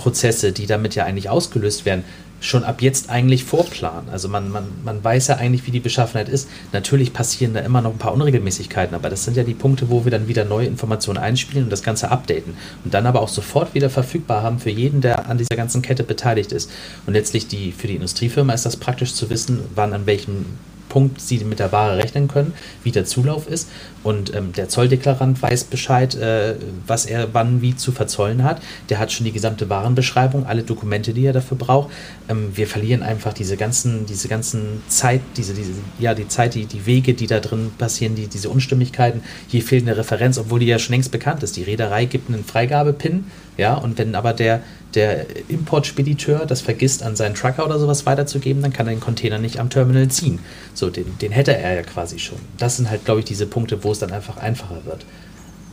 [0.00, 2.04] Anschlussprozesse, die damit ja eigentlich ausgelöst werden,
[2.42, 4.08] schon ab jetzt eigentlich vorplanen.
[4.08, 6.48] Also man, man, man weiß ja eigentlich, wie die Beschaffenheit ist.
[6.72, 10.04] Natürlich passieren da immer noch ein paar Unregelmäßigkeiten, aber das sind ja die Punkte, wo
[10.04, 12.54] wir dann wieder neue Informationen einspielen und das Ganze updaten.
[12.82, 16.02] Und dann aber auch sofort wieder verfügbar haben für jeden, der an dieser ganzen Kette
[16.02, 16.70] beteiligt ist.
[17.06, 20.46] Und letztlich die, für die Industriefirma ist das praktisch zu wissen, wann an welchem
[20.90, 23.68] Punkt sie mit der Ware rechnen können, wie der Zulauf ist.
[24.02, 26.54] Und ähm, der Zolldeklarant weiß Bescheid, äh,
[26.86, 28.62] was er wann wie zu verzollen hat.
[28.88, 31.90] Der hat schon die gesamte Warenbeschreibung, alle Dokumente, die er dafür braucht.
[32.28, 36.64] Ähm, wir verlieren einfach diese ganzen, diese ganzen Zeit, diese, diese, ja, die Zeit, die,
[36.64, 39.22] die Wege, die da drin passieren, die, diese Unstimmigkeiten.
[39.48, 41.56] Hier fehlt eine Referenz, obwohl die ja schon längst bekannt ist.
[41.56, 43.24] Die Reederei gibt einen Freigabepin,
[43.58, 44.62] ja, und wenn aber der
[44.94, 49.38] der Importspediteur das vergisst, an seinen Trucker oder sowas weiterzugeben, dann kann er den Container
[49.38, 50.40] nicht am Terminal ziehen.
[50.74, 52.38] So, den, den hätte er ja quasi schon.
[52.58, 55.04] Das sind halt, glaube ich, diese Punkte, wo es dann einfach einfacher wird.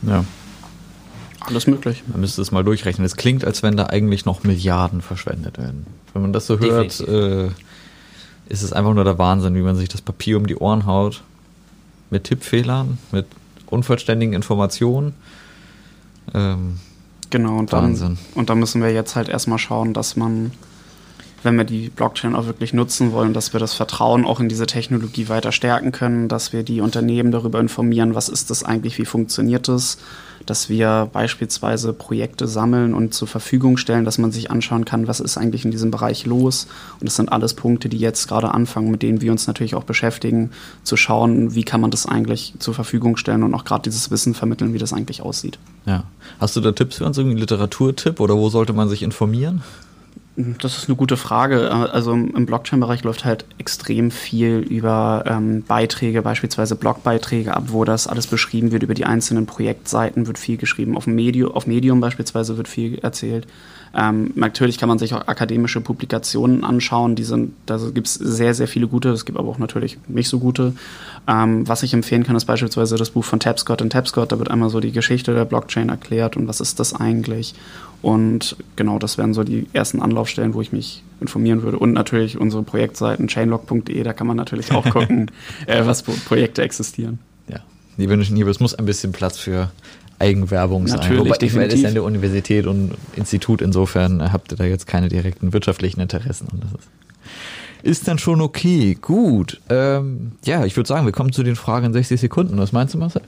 [0.02, 0.24] Ja.
[1.40, 2.02] Alles möglich.
[2.08, 3.04] Man müsste es mal durchrechnen.
[3.04, 5.86] Es klingt, als wenn da eigentlich noch Milliarden verschwendet werden.
[6.12, 7.46] Wenn man das so hört, äh,
[8.48, 11.22] ist es einfach nur der Wahnsinn, wie man sich das Papier um die Ohren haut.
[12.10, 13.26] Mit Tippfehlern, mit
[13.66, 15.14] unvollständigen Informationen.
[16.34, 16.78] Ähm,
[17.30, 20.52] Genau, und dann, und dann müssen wir jetzt halt erstmal schauen, dass man,
[21.42, 24.66] wenn wir die Blockchain auch wirklich nutzen wollen, dass wir das Vertrauen auch in diese
[24.66, 29.04] Technologie weiter stärken können, dass wir die Unternehmen darüber informieren, was ist das eigentlich, wie
[29.04, 29.98] funktioniert das
[30.48, 35.20] dass wir beispielsweise Projekte sammeln und zur Verfügung stellen, dass man sich anschauen kann, was
[35.20, 36.66] ist eigentlich in diesem Bereich los.
[37.00, 39.84] Und das sind alles Punkte, die jetzt gerade anfangen, mit denen wir uns natürlich auch
[39.84, 40.50] beschäftigen,
[40.84, 44.34] zu schauen, wie kann man das eigentlich zur Verfügung stellen und auch gerade dieses Wissen
[44.34, 45.58] vermitteln, wie das eigentlich aussieht.
[45.84, 46.04] Ja.
[46.40, 49.62] Hast du da Tipps für uns, irgendwie Literaturtipp oder wo sollte man sich informieren?
[50.40, 51.68] Das ist eine gute Frage.
[51.68, 58.06] Also im Blockchain-Bereich läuft halt extrem viel über ähm, Beiträge, beispielsweise Blogbeiträge ab, wo das
[58.06, 58.84] alles beschrieben wird.
[58.84, 60.96] Über die einzelnen Projektseiten wird viel geschrieben.
[60.96, 63.48] Auf Medium, auf Medium beispielsweise wird viel erzählt.
[63.96, 67.16] Ähm, natürlich kann man sich auch akademische Publikationen anschauen.
[67.16, 69.08] Die sind, da gibt es sehr, sehr viele gute.
[69.08, 70.74] Es gibt aber auch natürlich nicht so gute.
[71.26, 74.30] Ähm, was ich empfehlen kann, ist beispielsweise das Buch von Tapscott und Tapscott.
[74.30, 77.54] Da wird einmal so die Geschichte der Blockchain erklärt und was ist das eigentlich.
[78.00, 81.78] Und genau, das wären so die ersten Anlaufstellen, wo ich mich informieren würde.
[81.78, 85.30] Und natürlich unsere Projektseiten chainlog.de, da kann man natürlich auch gucken,
[85.66, 87.18] äh, was für Projekte existieren.
[87.48, 87.60] Ja,
[87.96, 89.70] liebe Ingenieur, es muss ein bisschen Platz für
[90.20, 90.98] Eigenwerbung sein.
[90.98, 91.74] Natürlich, Wobei definitiv.
[91.74, 96.48] ist ja eine Universität und Institut, insofern habt ihr da jetzt keine direkten wirtschaftlichen Interessen.
[96.52, 96.88] Und das ist,
[97.82, 98.96] ist dann schon okay.
[99.00, 99.60] Gut.
[99.68, 102.58] Ähm, ja, ich würde sagen, wir kommen zu den Fragen in 60 Sekunden.
[102.58, 103.22] Was meinst du, Marcel?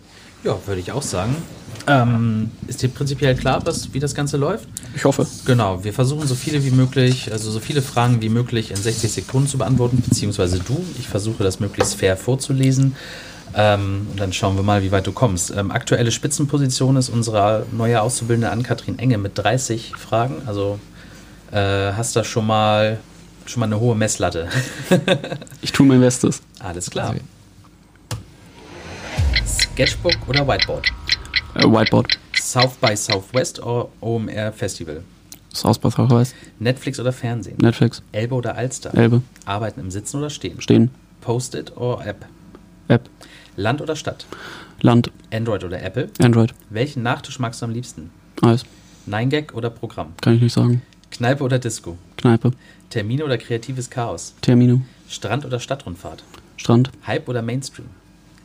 [0.45, 1.37] Ja, würde ich auch sagen.
[1.87, 4.69] Ähm, ist dir prinzipiell klar, was, wie das Ganze läuft?
[4.95, 5.27] Ich hoffe.
[5.47, 9.11] Genau, wir versuchen so viele wie möglich, also so viele Fragen wie möglich in 60
[9.11, 10.85] Sekunden zu beantworten, beziehungsweise du.
[10.99, 12.95] Ich versuche das möglichst fair vorzulesen.
[13.55, 15.53] Ähm, und dann schauen wir mal, wie weit du kommst.
[15.57, 20.43] Ähm, aktuelle Spitzenposition ist unsere neue Auszubildende Ann-Kathrin Enge mit 30 Fragen.
[20.47, 20.79] Also
[21.51, 22.99] äh, hast da schon mal
[23.47, 24.49] schon mal eine hohe Messlatte.
[25.62, 26.40] Ich tue mein Bestes.
[26.61, 27.14] Alles klar.
[29.45, 30.90] Sketchbook oder Whiteboard?
[31.55, 32.19] Äh, Whiteboard.
[32.41, 35.03] South by Southwest oder OMR Festival?
[35.53, 36.35] South by Southwest.
[36.59, 37.57] Netflix oder Fernsehen?
[37.61, 38.03] Netflix.
[38.13, 38.95] Elbe oder Alster?
[38.95, 39.23] Elbe.
[39.45, 40.61] Arbeiten im Sitzen oder Stehen?
[40.61, 40.91] Stehen.
[41.21, 42.27] Post-it oder App?
[42.89, 43.09] App.
[43.57, 44.27] Land oder Stadt?
[44.81, 45.11] Land.
[45.33, 46.09] Android oder Apple?
[46.23, 46.55] Android.
[46.71, 48.11] Welchen Nachtisch magst du am liebsten?
[48.43, 48.65] Eis.
[49.09, 50.13] 9gag oder Programm?
[50.21, 50.83] Kann ich nicht sagen.
[51.11, 51.99] Kneipe oder Disco?
[52.17, 52.53] Kneipe.
[52.91, 54.35] Termine oder kreatives Chaos?
[54.41, 54.81] Termino.
[55.09, 56.23] Strand oder Stadtrundfahrt?
[56.57, 56.91] Strand.
[57.07, 57.87] Hype oder Mainstream?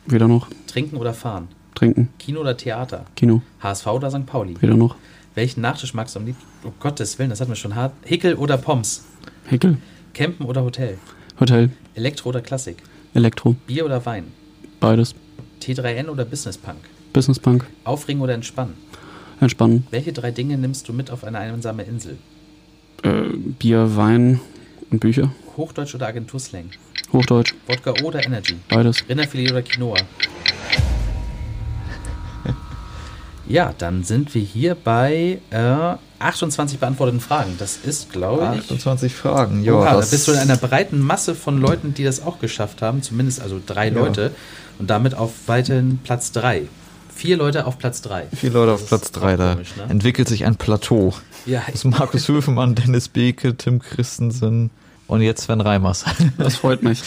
[0.06, 0.48] Weder noch.
[0.66, 1.48] Trinken oder fahren?
[1.76, 2.08] Trinken.
[2.18, 3.04] Kino oder Theater?
[3.14, 3.42] Kino.
[3.60, 4.26] HSV oder St.
[4.26, 4.56] Pauli?
[4.60, 4.96] Weder noch.
[5.36, 6.44] Welchen Nachtisch magst du am liebsten?
[6.64, 7.92] Oh Gottes Willen, das hatten wir schon hart.
[8.04, 9.04] Hickel oder Poms?
[9.44, 9.76] Heckel.
[10.14, 10.96] Campen oder Hotel?
[11.38, 11.70] Hotel.
[11.94, 12.82] Elektro oder Klassik?
[13.12, 13.54] Elektro.
[13.66, 14.24] Bier oder Wein?
[14.80, 15.14] Beides.
[15.60, 16.78] T3N oder Business Punk?
[17.12, 17.66] Business Punk.
[17.84, 18.74] Aufregen oder entspannen?
[19.40, 19.86] Entspannen.
[19.90, 22.16] Welche drei Dinge nimmst du mit auf eine einsame Insel?
[23.02, 24.40] Äh, Bier, Wein
[24.90, 25.30] und Bücher.
[25.58, 26.70] Hochdeutsch oder Agenturslang?
[27.12, 27.54] Hochdeutsch.
[27.66, 28.56] Wodka oder Energy?
[28.68, 29.06] Beides.
[29.06, 29.98] Rinderfilet oder Quinoa?
[33.48, 37.54] Ja, dann sind wir hier bei äh, 28 beantworteten Fragen.
[37.58, 38.62] Das ist, glaube ich.
[38.62, 39.74] 28 Fragen, ja.
[39.74, 42.82] Oha, da das- bist du in einer breiten Masse von Leuten, die das auch geschafft
[42.82, 43.94] haben, zumindest also drei Ja.
[43.94, 44.32] Leute
[44.78, 46.62] und damit auf weiterhin Platz drei.
[47.14, 48.26] Vier Leute auf Platz drei.
[48.34, 49.84] Vier Leute Das auf Platz ist 3, auch da komisch, ne?
[49.88, 51.14] entwickelt sich ein Plateau.
[51.46, 54.70] Ja, Das ist Markus Höfemann, Dennis Beke, Tim Christensen
[55.06, 56.04] und jetzt Sven Reimers.
[56.36, 57.00] Das freut mich.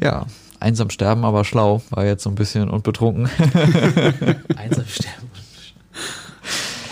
[0.00, 0.24] ja,
[0.60, 3.28] einsam sterben, aber schlau, war jetzt so ein bisschen und betrunken.
[4.56, 5.28] einsam sterben.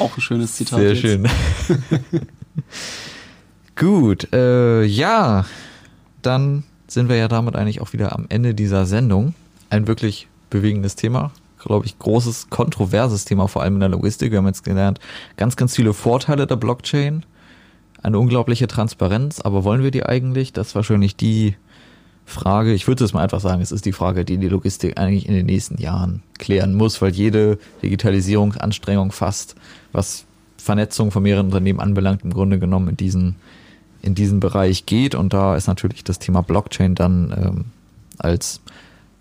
[0.00, 0.78] Auch ein schönes Zitat.
[0.78, 1.00] Sehr jetzt.
[1.00, 1.28] schön.
[3.76, 5.44] Gut, äh, ja,
[6.22, 9.34] dann sind wir ja damit eigentlich auch wieder am Ende dieser Sendung.
[9.68, 14.32] Ein wirklich bewegendes Thema, glaube ich, großes, kontroverses Thema, vor allem in der Logistik.
[14.32, 14.98] Wir haben jetzt gelernt,
[15.36, 17.24] ganz, ganz viele Vorteile der Blockchain,
[18.02, 20.52] eine unglaubliche Transparenz, aber wollen wir die eigentlich?
[20.52, 21.56] Das ist wahrscheinlich die
[22.30, 25.26] Frage, ich würde es mal einfach sagen, es ist die Frage, die die Logistik eigentlich
[25.26, 29.56] in den nächsten Jahren klären muss, weil jede Digitalisierungsanstrengung fast,
[29.92, 30.24] was
[30.56, 33.36] Vernetzung von mehreren Unternehmen anbelangt, im Grunde genommen in diesen,
[34.02, 35.14] in diesen Bereich geht.
[35.14, 37.64] Und da ist natürlich das Thema Blockchain dann ähm,
[38.18, 38.60] als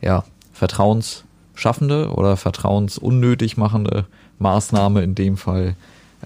[0.01, 4.05] ja, vertrauensschaffende oder vertrauensunnötig machende
[4.39, 5.75] Maßnahme in dem Fall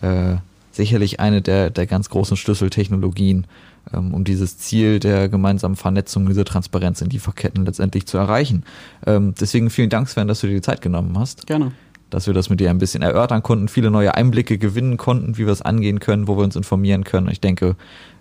[0.01, 0.35] äh,
[0.71, 3.45] sicherlich eine der, der ganz großen Schlüsseltechnologien,
[3.93, 8.63] ähm, um dieses Ziel der gemeinsamen Vernetzung, diese Transparenz in Lieferketten letztendlich zu erreichen.
[9.05, 11.71] Ähm, deswegen vielen Dank, Sven, dass du dir die Zeit genommen hast, Gerne.
[12.13, 15.47] Dass wir das mit dir ein bisschen erörtern konnten, viele neue Einblicke gewinnen konnten, wie
[15.47, 17.27] wir es angehen können, wo wir uns informieren können.
[17.29, 17.75] Ich denke,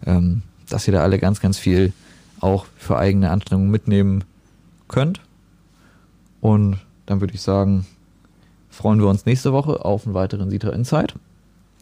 [0.07, 1.93] ähm, dass ihr da alle ganz, ganz viel
[2.41, 4.25] auch für eigene Anstrengungen mitnehmen
[4.89, 5.21] könnt.
[6.41, 7.87] Und dann würde ich sagen,
[8.71, 11.15] freuen wir uns nächste Woche auf einen weiteren Sita Insight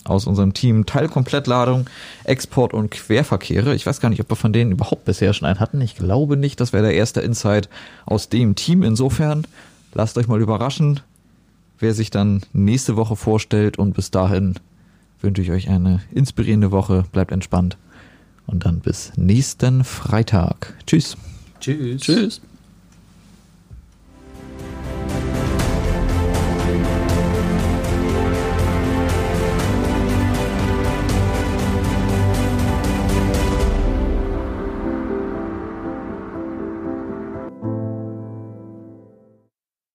[0.03, 1.89] aus unserem Team Teilkomplettladung,
[2.25, 3.75] Export und Querverkehre.
[3.77, 5.81] Ich weiß gar nicht, ob wir von denen überhaupt bisher schon einen hatten.
[5.81, 6.59] Ich glaube nicht.
[6.59, 7.69] Das wäre der erste Insight
[8.05, 8.83] aus dem Team.
[8.83, 9.47] Insofern
[9.95, 11.01] lasst euch mal überraschen,
[11.81, 13.79] wer sich dann nächste Woche vorstellt.
[13.79, 14.55] Und bis dahin
[15.21, 17.05] wünsche ich euch eine inspirierende Woche.
[17.13, 17.77] Bleibt entspannt.
[18.47, 20.75] Und dann bis nächsten Freitag.
[20.87, 21.17] Tschüss.
[21.61, 22.03] Tschüss.
[22.03, 22.41] Tschüss.